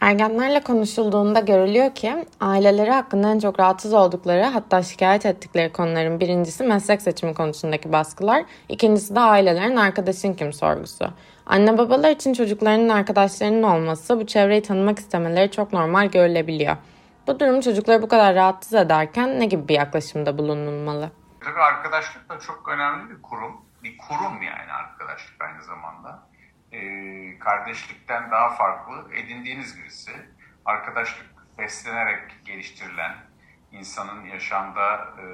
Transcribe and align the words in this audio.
Ergenlerle 0.00 0.60
konuşulduğunda 0.60 1.40
görülüyor 1.40 1.94
ki 1.94 2.26
aileleri 2.40 2.90
hakkında 2.90 3.30
en 3.30 3.38
çok 3.38 3.60
rahatsız 3.60 3.92
oldukları 3.92 4.44
hatta 4.44 4.82
şikayet 4.82 5.26
ettikleri 5.26 5.72
konuların 5.72 6.20
birincisi 6.20 6.64
meslek 6.64 7.02
seçimi 7.02 7.34
konusundaki 7.34 7.92
baskılar, 7.92 8.44
ikincisi 8.68 9.14
de 9.14 9.20
ailelerin 9.20 9.76
arkadaşın 9.76 10.34
kim 10.34 10.52
sorgusu. 10.52 11.10
Anne 11.46 11.78
babalar 11.78 12.10
için 12.10 12.32
çocuklarının 12.32 12.88
arkadaşlarının 12.88 13.62
olması 13.62 14.20
bu 14.20 14.26
çevreyi 14.26 14.62
tanımak 14.62 14.98
istemeleri 14.98 15.50
çok 15.50 15.72
normal 15.72 16.06
görülebiliyor. 16.06 16.76
Bu 17.26 17.40
durum 17.40 17.60
çocukları 17.60 18.02
bu 18.02 18.08
kadar 18.08 18.34
rahatsız 18.34 18.74
ederken 18.74 19.40
ne 19.40 19.46
gibi 19.46 19.68
bir 19.68 19.74
yaklaşımda 19.74 20.38
bulunulmalı? 20.38 21.10
Tabii 21.40 21.60
arkadaşlık 21.60 22.28
da 22.28 22.38
çok 22.38 22.68
önemli 22.68 23.10
bir 23.10 23.22
kurum. 23.22 23.56
Bir 23.82 23.98
kurum 23.98 24.42
yani 24.42 24.72
arkadaşlık 24.72 25.42
aynı 25.42 25.64
zamanda. 25.64 26.29
Ee, 26.72 27.38
kardeşlikten 27.38 28.30
daha 28.30 28.50
farklı 28.50 29.14
edindiğiniz 29.14 29.78
birisi. 29.78 30.12
Arkadaşlık 30.64 31.26
beslenerek 31.58 32.44
geliştirilen, 32.44 33.16
insanın 33.72 34.24
yaşamda 34.24 34.94
e, 34.94 35.24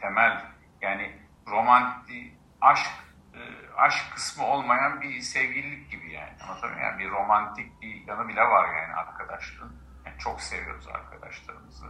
temel 0.00 0.44
yani 0.80 1.12
romantik 1.46 2.34
aşk 2.60 2.90
e, 3.34 3.40
aşk 3.76 4.14
kısmı 4.14 4.46
olmayan 4.46 5.00
bir 5.00 5.20
sevgililik 5.20 5.90
gibi 5.90 6.12
yani. 6.12 6.32
Anlatabiliyor 6.42 6.86
Yani 6.86 6.98
bir 6.98 7.10
romantik 7.10 7.82
bir 7.82 8.06
yanı 8.06 8.28
bile 8.28 8.42
var 8.42 8.68
yani 8.74 8.94
arkadaşlığın. 8.94 9.76
Yani 10.06 10.18
çok 10.18 10.40
seviyoruz 10.40 10.88
arkadaşlarımızı. 10.88 11.86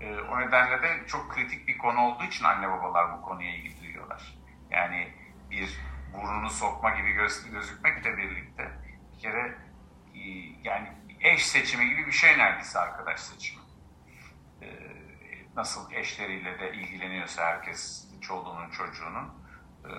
E, 0.00 0.20
o 0.20 0.40
nedenle 0.40 0.82
de 0.82 1.06
çok 1.06 1.32
kritik 1.32 1.68
bir 1.68 1.78
konu 1.78 2.00
olduğu 2.00 2.24
için 2.24 2.44
anne 2.44 2.70
babalar 2.70 3.18
bu 3.18 3.22
konuya 3.22 3.54
ilgi 3.54 3.80
duyuyorlar. 3.80 4.38
Yani 4.70 5.12
bir 5.50 5.80
burnunu 6.14 6.50
sokma 6.50 6.90
gibi 6.90 7.12
göz, 7.12 7.50
gözükmekle 7.50 8.16
birlikte 8.16 8.70
bir 9.12 9.18
kere 9.18 9.58
e, 10.14 10.20
yani 10.64 10.88
eş 11.20 11.46
seçimi 11.46 11.88
gibi 11.88 12.06
bir 12.06 12.12
şey 12.12 12.38
neredeyse 12.38 12.78
arkadaş 12.78 13.20
seçimi. 13.20 13.62
E, 14.62 14.66
nasıl 15.56 15.92
eşleriyle 15.92 16.58
de 16.58 16.72
ilgileniyorsa 16.72 17.46
herkes 17.46 18.08
çoluğunun 18.20 18.70
çocuğunun 18.70 19.28
e, 19.84 19.90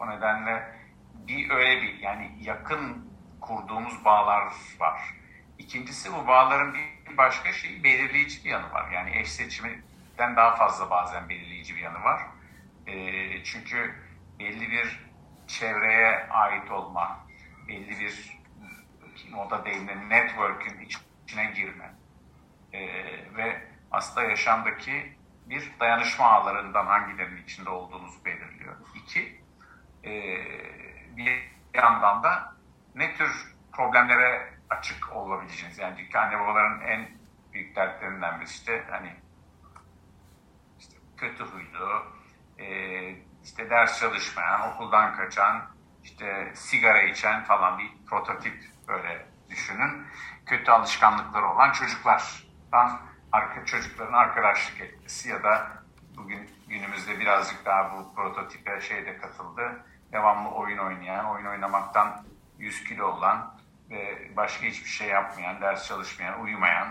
o 0.00 0.10
nedenle 0.10 0.76
bir 1.14 1.50
öyle 1.50 1.82
bir 1.82 1.98
yani 1.98 2.38
yakın 2.40 3.12
kurduğumuz 3.40 4.04
bağlar 4.04 4.52
var. 4.78 5.14
İkincisi 5.58 6.12
bu 6.12 6.26
bağların 6.26 6.74
bir 6.74 7.16
başka 7.16 7.52
şeyi 7.52 7.84
belirleyici 7.84 8.44
bir 8.44 8.50
yanı 8.50 8.72
var. 8.72 8.90
Yani 8.90 9.18
eş 9.18 9.32
seçiminden 9.32 10.36
daha 10.36 10.56
fazla 10.56 10.90
bazen 10.90 11.28
belirleyici 11.28 11.76
bir 11.76 11.80
yanı 11.80 12.04
var. 12.04 12.22
E, 12.86 13.44
çünkü 13.44 13.94
belli 14.38 14.70
bir 14.70 15.11
çevreye 15.46 16.28
ait 16.30 16.70
olma, 16.70 17.26
belli 17.68 18.00
bir 18.00 18.38
moda 19.30 19.64
deyimle 19.64 20.08
network'ün 20.08 20.80
içine 20.80 21.44
girme 21.44 21.94
e, 22.72 22.80
ve 23.36 23.68
aslında 23.90 24.26
yaşamdaki 24.26 25.16
bir 25.46 25.72
dayanışma 25.80 26.26
ağlarından 26.26 26.86
hangilerinin 26.86 27.42
içinde 27.42 27.70
olduğunuzu 27.70 28.24
belirliyor. 28.24 28.76
İki, 28.94 29.42
e, 30.04 30.10
bir 31.16 31.50
yandan 31.74 32.22
da 32.22 32.56
ne 32.94 33.14
tür 33.14 33.54
problemlere 33.72 34.52
açık 34.70 35.12
olabileceğiniz. 35.12 35.78
Yani 35.78 35.94
çünkü 35.98 36.18
anne 36.18 36.40
babaların 36.40 36.80
en 36.80 37.08
büyük 37.52 37.76
dertlerinden 37.76 38.40
birisi 38.40 38.54
işte 38.54 38.84
hani 38.90 39.12
işte 40.78 40.96
kötü 41.16 41.44
huylu, 41.44 42.06
e, 42.58 42.66
işte 43.44 43.70
ders 43.70 44.00
çalışmayan, 44.00 44.72
okuldan 44.72 45.16
kaçan, 45.16 45.62
işte 46.04 46.52
sigara 46.54 47.02
içen 47.02 47.44
falan 47.44 47.78
bir 47.78 47.90
prototip 48.06 48.64
böyle 48.88 49.26
düşünün. 49.50 50.06
Kötü 50.46 50.70
alışkanlıkları 50.70 51.46
olan 51.46 51.72
çocuklardan 51.72 53.00
arka 53.32 53.64
çocukların 53.64 54.12
arkadaşlık 54.12 54.80
etmesi 54.80 55.28
ya 55.28 55.42
da 55.42 55.68
bugün 56.16 56.50
günümüzde 56.68 57.20
birazcık 57.20 57.64
daha 57.64 57.92
bu 57.92 58.14
prototipe 58.14 58.80
şeyde 58.80 59.16
katıldı. 59.16 59.84
Devamlı 60.12 60.50
oyun 60.50 60.78
oynayan, 60.78 61.26
oyun 61.26 61.46
oynamaktan 61.46 62.24
100 62.58 62.84
kilo 62.84 63.06
olan 63.06 63.54
ve 63.90 64.30
başka 64.36 64.66
hiçbir 64.66 64.88
şey 64.88 65.08
yapmayan, 65.08 65.60
ders 65.60 65.88
çalışmayan, 65.88 66.40
uyumayan. 66.40 66.88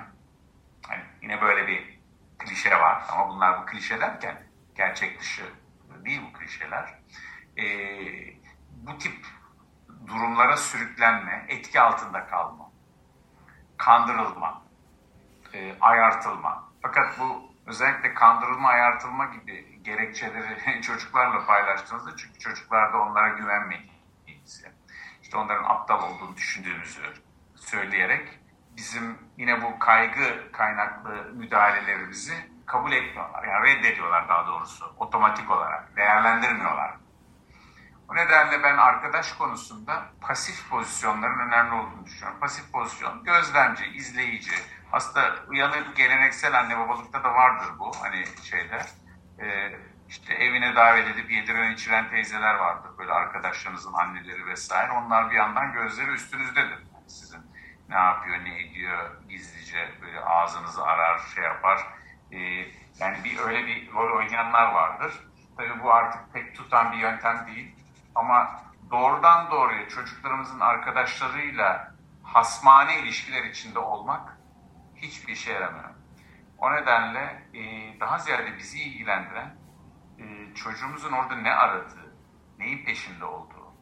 Hani 0.88 1.04
yine 1.22 1.42
böyle 1.42 1.68
bir 1.68 2.00
klişe 2.40 2.80
var 2.80 3.04
ama 3.10 3.30
bunlar 3.30 3.62
bu 3.62 3.66
klişe 3.66 4.00
derken 4.00 4.44
gerçek 4.76 5.20
dışı 5.20 5.44
değil 6.06 6.22
bu 6.30 6.38
klişeler. 6.38 7.00
E, 7.58 7.66
bu 8.72 8.98
tip 8.98 9.26
durumlara 10.08 10.58
sürüklenme, 10.58 11.46
etki 11.50 11.82
altında 11.82 12.28
kalma, 12.28 12.72
kandırılma, 13.78 14.62
e, 15.54 15.76
ayartılma. 15.82 16.72
Fakat 16.82 17.20
bu 17.20 17.52
özellikle 17.66 18.14
kandırılma, 18.14 18.70
ayartılma 18.70 19.26
gibi 19.26 19.84
gerekçeleri 19.84 20.82
çocuklarla 20.82 21.46
paylaştığınızda 21.46 22.16
çünkü 22.18 22.40
çocuklar 22.40 22.94
da 22.94 22.98
onlara 22.98 23.30
güvenmediğinizi, 23.30 24.72
işte 25.22 25.38
onların 25.38 25.64
aptal 25.64 26.12
olduğunu 26.12 26.38
düşündüğünüzü 26.38 27.02
söyleyerek 27.56 28.40
bizim 28.78 29.18
yine 29.38 29.62
bu 29.62 29.80
kaygı 29.80 30.52
kaynaklı 30.52 31.32
müdahalelerimizi 31.34 32.51
kabul 32.66 32.92
etmiyorlar. 32.92 33.44
Yani 33.44 33.68
reddediyorlar 33.68 34.30
daha 34.30 34.48
doğrusu 34.48 34.94
otomatik 34.98 35.52
olarak. 35.52 35.96
Değerlendirmiyorlar. 35.96 36.94
O 38.10 38.16
nedenle 38.16 38.64
ben 38.64 38.78
arkadaş 38.78 39.34
konusunda 39.34 40.06
pasif 40.22 40.70
pozisyonların 40.70 41.40
önemli 41.40 41.74
olduğunu 41.74 42.06
düşünüyorum. 42.06 42.40
Pasif 42.40 42.72
pozisyon 42.72 43.24
gözlemci, 43.24 43.86
izleyici. 43.86 44.52
Aslında 44.92 45.36
uyanık 45.48 45.96
geleneksel 45.96 46.60
anne 46.60 46.78
babalıkta 46.80 47.24
da 47.24 47.34
vardır 47.34 47.68
bu. 47.80 47.92
Hani 48.02 48.26
şeyde 48.44 48.82
e, 49.40 49.72
işte 50.10 50.34
evine 50.34 50.76
davet 50.76 51.08
edip 51.08 51.32
yediren 51.32 51.72
içiren 51.72 52.10
teyzeler 52.10 52.56
vardır. 52.56 52.90
Böyle 52.98 53.12
arkadaşlarınızın 53.12 53.94
anneleri 53.94 54.46
vesaire. 54.46 54.92
Onlar 54.92 55.32
bir 55.32 55.36
yandan 55.36 55.74
gözleri 55.74 56.12
üstünüzdedir. 56.12 56.78
Yani 56.94 57.10
sizin 57.10 57.42
ne 57.90 57.96
yapıyor, 57.96 58.38
ne 58.44 58.62
ediyor 58.62 59.12
gizlice 59.30 59.90
böyle 60.02 60.20
ağzınızı 60.20 60.84
arar, 60.84 61.20
şey 61.36 61.44
yapar 61.44 61.88
e, 62.32 62.38
yani 63.00 63.24
bir 63.24 63.40
öyle 63.40 63.68
bir 63.68 63.92
rol 63.92 64.18
oynayanlar 64.18 64.74
vardır. 64.74 65.14
Tabii 65.58 65.84
bu 65.84 65.94
artık 65.94 66.34
pek 66.34 66.56
tutan 66.56 66.92
bir 66.92 66.98
yöntem 66.98 67.48
değil. 67.48 67.76
Ama 68.16 68.62
doğrudan 68.92 69.52
doğruya 69.52 69.90
çocuklarımızın 69.90 70.60
arkadaşlarıyla 70.60 71.96
hasmane 72.24 73.00
ilişkiler 73.00 73.44
içinde 73.44 73.80
olmak 73.80 74.38
hiçbir 74.96 75.34
işe 75.34 75.54
yaramıyor. 75.54 75.90
O 76.58 76.74
nedenle 76.74 77.44
e, 77.54 77.62
daha 78.00 78.18
ziyade 78.18 78.58
bizi 78.58 78.80
ilgilendiren 78.80 79.56
e, 80.20 80.54
çocuğumuzun 80.56 81.12
orada 81.12 81.36
ne 81.36 81.54
aradığı, 81.54 82.16
neyin 82.58 82.86
peşinde 82.86 83.26
olduğu. 83.26 83.74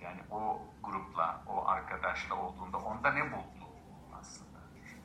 Yani 0.00 0.20
o 0.30 0.62
grupla, 0.82 1.42
o 1.46 1.66
arkadaşla 1.68 2.34
olduğunda 2.34 2.78
onda 2.78 3.10
ne 3.10 3.32
buldu 3.32 3.68
aslında. 4.20 4.58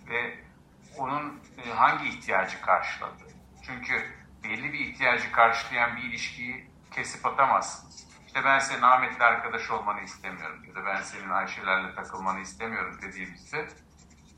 Ve 0.10 0.51
onun 0.97 1.41
e, 1.66 1.69
hangi 1.69 2.09
ihtiyacı 2.09 2.62
karşıladı? 2.62 3.24
Çünkü 3.62 4.06
belli 4.44 4.74
bir 4.74 4.79
ihtiyacı 4.79 5.31
karşılayan 5.31 5.96
bir 5.96 6.02
ilişkiyi 6.02 6.72
kesip 6.91 7.25
atamazsınız. 7.25 8.07
İşte 8.28 8.44
ben 8.46 8.59
senin 8.59 8.81
Ahmet'le 8.81 9.22
arkadaş 9.22 9.72
olmanı 9.72 10.02
istemiyorum 10.02 10.63
ya 10.68 10.75
da 10.75 10.85
ben 10.85 11.02
senin 11.02 11.29
Ayşe'lerle 11.29 11.96
takılmanı 11.96 12.40
istemiyorum 12.40 13.00
dediğimizde 13.02 13.68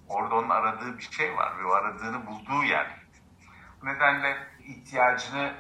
orada 0.10 0.36
onun 0.36 0.50
aradığı 0.50 0.98
bir 0.98 1.12
şey 1.12 1.38
var 1.38 1.60
ve 1.60 1.66
o 1.66 1.72
aradığını 1.72 2.26
bulduğu 2.26 2.64
yer. 2.64 2.88
Bu 3.82 3.86
nedenle 3.86 4.48
ihtiyacını 4.60 5.54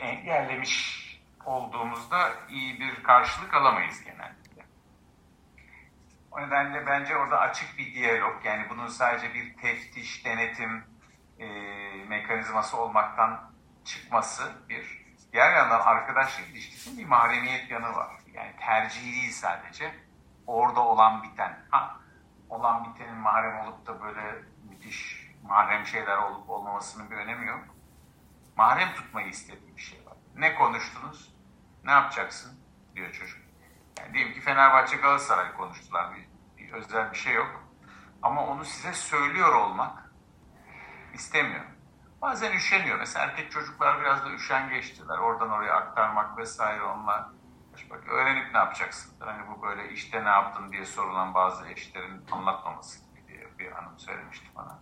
engellemiş 0.00 1.00
olduğumuzda 1.44 2.32
iyi 2.48 2.80
bir 2.80 3.02
karşılık 3.02 3.54
alamayız 3.54 4.04
genelde. 4.04 4.39
O 6.30 6.40
nedenle 6.40 6.86
bence 6.86 7.16
orada 7.16 7.38
açık 7.38 7.78
bir 7.78 7.94
diyalog 7.94 8.44
yani 8.44 8.66
bunun 8.70 8.86
sadece 8.86 9.34
bir 9.34 9.56
teftiş, 9.56 10.24
denetim 10.24 10.84
e, 11.38 11.46
mekanizması 12.08 12.76
olmaktan 12.76 13.52
çıkması 13.84 14.52
bir. 14.68 15.00
Diğer 15.32 15.56
yandan 15.56 15.80
arkadaşlık 15.80 16.48
ilişkisinin 16.48 16.98
bir 16.98 17.06
mahremiyet 17.06 17.70
yanı 17.70 17.94
var. 17.94 18.10
Yani 18.34 18.56
tercih 18.60 19.02
değil 19.02 19.32
sadece. 19.32 19.94
Orada 20.46 20.80
olan 20.80 21.22
biten. 21.22 21.58
Ha, 21.70 21.96
olan 22.48 22.84
bitenin 22.84 23.14
mahrem 23.14 23.58
olup 23.58 23.86
da 23.86 24.02
böyle 24.02 24.34
müthiş 24.68 25.30
mahrem 25.42 25.86
şeyler 25.86 26.16
olup 26.16 26.50
olmamasının 26.50 27.10
bir 27.10 27.16
önemi 27.16 27.46
yok. 27.46 27.64
Mahrem 28.56 28.94
tutmayı 28.94 29.28
istediği 29.28 29.76
bir 29.76 29.82
şey 29.82 30.06
var. 30.06 30.16
Ne 30.36 30.54
konuştunuz? 30.54 31.34
Ne 31.84 31.90
yapacaksın? 31.90 32.60
diyor 32.94 33.12
çocuk. 33.12 33.49
Yani 34.00 34.14
diyelim 34.14 34.34
ki 34.34 34.40
Fenerbahçe 34.40 34.96
Galatasaray 34.96 35.52
konuştular. 35.52 36.14
Bir, 36.14 36.28
bir 36.58 36.72
özel 36.72 37.12
bir 37.12 37.16
şey 37.16 37.34
yok. 37.34 37.64
Ama 38.22 38.46
onu 38.46 38.64
size 38.64 38.92
söylüyor 38.92 39.54
olmak 39.54 40.12
istemiyor. 41.14 41.64
Bazen 42.22 42.52
üşeniyor. 42.52 42.98
Mesela 42.98 43.24
erkek 43.24 43.50
çocuklar 43.50 44.00
biraz 44.00 44.24
da 44.24 44.30
üşengeçtiler. 44.30 45.18
Oradan 45.18 45.50
oraya 45.50 45.74
aktarmak 45.74 46.38
vesaire 46.38 46.82
onlar 46.82 47.24
Bak 47.90 48.08
öğrenip 48.08 48.52
ne 48.52 48.58
yapacaksın? 48.58 49.14
Hani 49.20 49.48
bu 49.48 49.62
böyle 49.62 49.92
işte 49.92 50.24
ne 50.24 50.28
yaptın 50.28 50.72
diye 50.72 50.84
sorulan 50.84 51.34
bazı 51.34 51.68
eşlerin 51.68 52.26
anlatmaması 52.30 52.98
gibi 52.98 53.28
diye 53.28 53.58
bir 53.58 53.72
hanım 53.72 53.98
söylemişti 53.98 54.46
bana. 54.56 54.78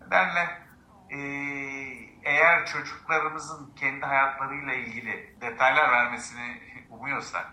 Nedenle 0.00 0.62
e, 1.10 1.18
eğer 2.22 2.66
çocuklarımızın 2.66 3.74
kendi 3.76 4.06
hayatlarıyla 4.06 4.74
ilgili 4.74 5.36
detaylar 5.40 5.92
vermesini 5.92 6.62
umuyorsak 6.90 7.52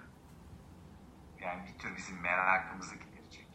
yani 1.42 1.62
bir 1.68 1.80
tür 1.80 1.98
bizim 1.98 2.22
merakımızı 2.22 2.96
giderecek. 2.96 3.48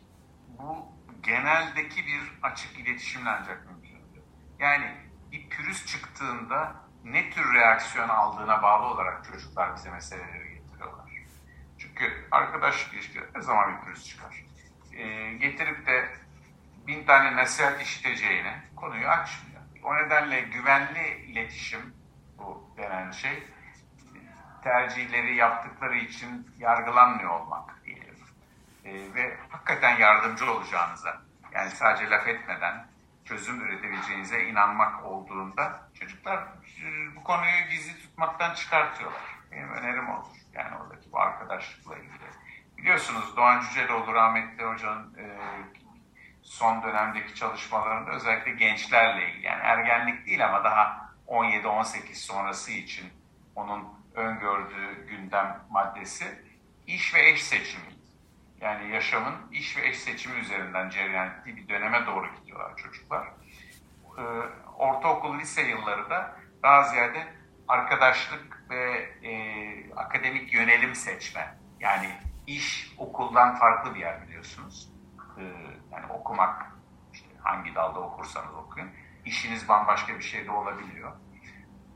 Bu 0.48 0.92
geneldeki 1.22 2.06
bir 2.06 2.38
açık 2.42 2.78
iletişimle 2.78 3.30
ancak 3.30 3.66
mümkündür. 3.66 4.22
Yani 4.58 4.94
bir 5.32 5.48
pürüz 5.48 5.86
çıktığında 5.86 6.76
ne 7.04 7.30
tür 7.30 7.54
reaksiyon 7.54 8.08
aldığına 8.08 8.62
bağlı 8.62 8.86
olarak 8.86 9.24
çocuklar 9.24 9.76
bize 9.76 9.90
meseleleri 9.90 10.54
getiriyorlar. 10.54 11.10
Çünkü 11.78 12.28
arkadaş 12.30 12.92
ilişkileri 12.92 13.26
ne 13.34 13.42
zaman 13.42 13.76
bir 13.76 13.84
pürüz 13.84 14.06
çıkar. 14.06 14.44
E, 14.92 15.32
getirip 15.32 15.86
de 15.86 16.08
bin 16.86 17.06
tane 17.06 17.36
nasihat 17.36 17.82
işiteceğine 17.82 18.64
konuyu 18.76 19.08
açmıyor. 19.08 19.62
O 19.84 19.96
nedenle 19.96 20.40
güvenli 20.40 21.08
iletişim 21.08 21.94
bu 22.38 22.74
denen 22.76 23.10
şey 23.10 23.42
tercihleri 24.62 25.36
yaptıkları 25.36 25.96
için 25.96 26.54
yargılanmıyor 26.58 27.40
olmak 27.40 27.75
yardımcı 29.98 30.52
olacağınıza 30.52 31.22
yani 31.52 31.70
sadece 31.70 32.10
laf 32.10 32.28
etmeden 32.28 32.86
çözüm 33.24 33.60
üretebileceğinize 33.60 34.44
inanmak 34.44 35.04
olduğunda 35.04 35.90
çocuklar 35.94 36.44
bu 37.16 37.24
konuyu 37.24 37.68
gizli 37.70 38.00
tutmaktan 38.00 38.54
çıkartıyorlar. 38.54 39.22
Benim 39.52 39.72
önerim 39.72 40.08
olur. 40.08 40.36
Yani 40.52 40.76
oradaki 40.76 41.12
bu 41.12 41.20
arkadaşlıkla 41.20 41.96
ilgili. 41.98 42.30
Biliyorsunuz 42.78 43.36
Doğan 43.36 43.60
Cüceloğlu 43.60 44.14
rahmetli 44.14 44.64
hocanın 44.64 45.14
e, 45.18 45.38
son 46.42 46.82
dönemdeki 46.82 47.34
çalışmalarında 47.34 48.10
özellikle 48.10 48.50
gençlerle 48.50 49.30
ilgili. 49.30 49.46
Yani 49.46 49.62
ergenlik 49.62 50.26
değil 50.26 50.46
ama 50.46 50.64
daha 50.64 51.10
17-18 51.26 52.14
sonrası 52.14 52.72
için 52.72 53.12
onun 53.54 53.88
öngördüğü 54.14 55.06
gündem 55.06 55.60
maddesi 55.70 56.44
iş 56.86 57.14
ve 57.14 57.28
eş 57.28 57.42
seçimi. 57.42 57.95
Yani 58.66 58.94
yaşamın 58.94 59.34
iş 59.52 59.76
ve 59.76 59.88
eş 59.88 59.98
seçimi 59.98 60.38
üzerinden 60.38 60.90
cereyan 60.90 61.30
ettiği 61.30 61.56
bir 61.56 61.68
döneme 61.68 62.06
doğru 62.06 62.26
gidiyorlar 62.34 62.76
çocuklar. 62.76 63.28
Ee, 64.18 64.22
ortaokul, 64.78 65.38
lise 65.38 65.62
yılları 65.62 66.10
da 66.10 66.36
daha 66.62 66.82
ziyade 66.82 67.26
arkadaşlık 67.68 68.70
ve 68.70 68.92
e, 69.22 69.94
akademik 69.94 70.52
yönelim 70.52 70.94
seçme. 70.94 71.58
Yani 71.80 72.10
iş 72.46 72.94
okuldan 72.98 73.54
farklı 73.54 73.94
bir 73.94 74.00
yer 74.00 74.22
biliyorsunuz. 74.22 74.92
Ee, 75.38 75.42
yani 75.92 76.06
okumak, 76.12 76.72
işte 77.12 77.28
hangi 77.42 77.74
dalda 77.74 78.00
okursanız 78.00 78.54
okuyun. 78.54 78.90
İşiniz 79.24 79.68
bambaşka 79.68 80.14
bir 80.14 80.24
şey 80.24 80.46
de 80.46 80.50
olabiliyor. 80.50 81.12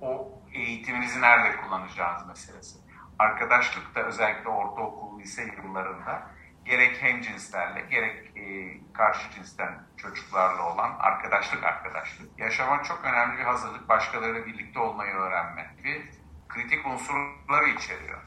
O 0.01 0.41
eğitiminizi 0.53 1.21
nerede 1.21 1.57
kullanacağınız 1.57 2.27
meselesi. 2.27 2.79
Arkadaşlık 3.19 3.95
da 3.95 4.03
özellikle 4.03 4.49
ortaokul, 4.49 5.21
lise 5.21 5.45
yıllarında 5.45 6.40
gerek 6.65 7.03
hem 7.03 7.21
cinslerle 7.23 7.81
gerek 7.81 8.37
e, 8.37 8.77
karşı 8.93 9.31
cinsten 9.31 9.83
çocuklarla 9.97 10.73
olan 10.73 10.97
arkadaşlık 10.99 11.65
arkadaşlık. 11.65 12.39
Yaşama 12.39 12.83
çok 12.83 13.05
önemli 13.05 13.39
bir 13.39 13.45
hazırlık, 13.45 13.89
başkalarıyla 13.89 14.47
birlikte 14.47 14.79
olmayı 14.79 15.13
öğrenme 15.13 15.75
gibi 15.77 16.11
kritik 16.49 16.87
unsurları 16.87 17.69
içeriyor. 17.69 18.23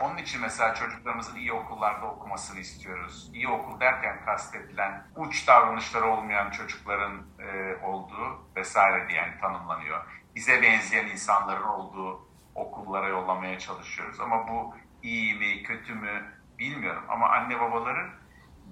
Onun 0.00 0.16
için 0.16 0.40
mesela 0.40 0.74
çocuklarımızın 0.74 1.36
iyi 1.36 1.52
okullarda 1.52 2.06
okumasını 2.06 2.60
istiyoruz. 2.60 3.30
İyi 3.34 3.48
okul 3.48 3.80
derken 3.80 4.24
kastedilen 4.24 5.06
uç 5.16 5.48
davranışları 5.48 6.06
olmayan 6.06 6.50
çocukların 6.50 7.22
e, 7.38 7.76
olduğu 7.84 8.48
vesaire 8.56 9.08
diye 9.08 9.18
yani 9.18 9.40
tanımlanıyor. 9.40 10.04
Bize 10.34 10.62
benzeyen 10.62 11.06
insanların 11.06 11.62
olduğu 11.62 12.28
okullara 12.54 13.08
yollamaya 13.08 13.58
çalışıyoruz. 13.58 14.20
Ama 14.20 14.48
bu 14.48 14.74
iyi 15.02 15.34
mi, 15.34 15.62
kötü 15.62 15.94
mü 15.94 16.34
bilmiyorum. 16.58 17.04
Ama 17.08 17.28
anne 17.28 17.60
babaların 17.60 18.10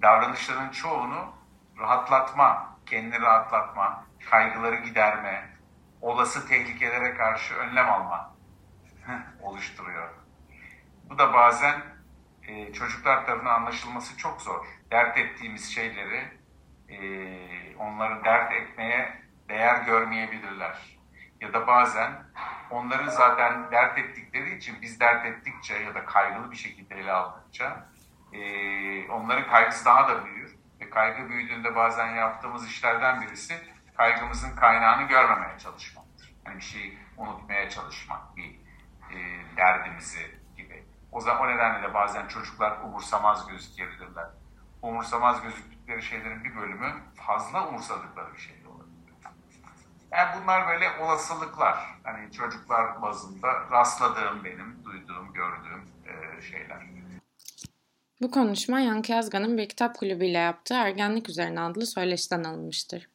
davranışların 0.02 0.70
çoğunu 0.70 1.34
rahatlatma, 1.78 2.78
kendini 2.86 3.20
rahatlatma, 3.20 4.04
kaygıları 4.30 4.76
giderme, 4.76 5.48
olası 6.00 6.48
tehlikelere 6.48 7.14
karşı 7.14 7.54
önlem 7.54 7.90
alma 7.90 8.34
oluşturuyor. 9.42 10.08
Bu 11.10 11.18
da 11.18 11.32
bazen 11.32 11.82
e, 12.42 12.72
çocuklar 12.72 13.26
tarafından 13.26 13.54
anlaşılması 13.54 14.16
çok 14.16 14.42
zor. 14.42 14.66
Dert 14.90 15.18
ettiğimiz 15.18 15.74
şeyleri 15.74 16.38
e, 16.88 17.76
onları 17.76 18.24
dert 18.24 18.52
etmeye 18.52 19.22
değer 19.48 19.82
görmeyebilirler. 19.84 20.98
Ya 21.40 21.52
da 21.52 21.66
bazen 21.66 22.12
onların 22.72 23.08
zaten 23.08 23.70
dert 23.70 23.98
ettikleri 23.98 24.56
için 24.56 24.82
biz 24.82 25.00
dert 25.00 25.26
ettikçe 25.26 25.74
ya 25.74 25.94
da 25.94 26.04
kaygılı 26.04 26.50
bir 26.50 26.56
şekilde 26.56 26.94
ele 26.94 27.12
aldıkça 27.12 27.86
e, 28.32 28.40
onların 29.08 29.50
kaygısı 29.50 29.84
daha 29.84 30.08
da 30.08 30.24
büyür. 30.24 30.56
Ve 30.80 30.90
kaygı 30.90 31.28
büyüdüğünde 31.28 31.76
bazen 31.76 32.14
yaptığımız 32.14 32.68
işlerden 32.68 33.22
birisi 33.22 33.54
kaygımızın 33.96 34.56
kaynağını 34.56 35.08
görmemeye 35.08 35.58
çalışmaktır. 35.58 36.34
Yani 36.46 36.56
bir 36.56 36.62
şeyi 36.62 36.98
unutmaya 37.16 37.70
çalışmak, 37.70 38.36
bir 38.36 38.60
e, 39.10 39.16
derdimizi 39.56 40.40
gibi. 40.56 40.84
O 41.12 41.20
zaman 41.20 41.42
o 41.42 41.54
nedenle 41.54 41.82
de 41.82 41.94
bazen 41.94 42.28
çocuklar 42.28 42.80
umursamaz 42.84 43.48
gözükebilirler. 43.48 44.26
Umursamaz 44.82 45.42
gözüktükleri 45.42 46.02
şeylerin 46.02 46.44
bir 46.44 46.56
bölümü 46.56 46.94
fazla 47.26 47.68
umursadıkları 47.68 48.34
bir 48.34 48.40
şey 48.40 48.61
yani 50.12 50.42
bunlar 50.42 50.68
böyle 50.68 51.04
olasılıklar. 51.04 51.76
Hani 52.02 52.32
çocuklar 52.32 53.02
bazında 53.02 53.48
rastladığım 53.70 54.44
benim, 54.44 54.84
duyduğum, 54.84 55.32
gördüğüm 55.32 55.84
e, 56.06 56.42
şeyler. 56.42 56.82
Bu 58.22 58.30
konuşma 58.30 58.80
Yankı 58.80 59.12
Yazgan'ın 59.12 59.58
bir 59.58 59.68
kitap 59.68 59.96
kulübüyle 59.96 60.38
yaptığı 60.38 60.74
Ergenlik 60.74 61.28
Üzerine 61.28 61.60
adlı 61.60 61.86
söyleşiden 61.86 62.44
alınmıştır. 62.44 63.11